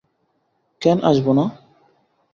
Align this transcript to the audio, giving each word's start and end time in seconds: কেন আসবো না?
কেন 0.81 0.97
আসবো 1.03 1.31
না? 1.33 1.45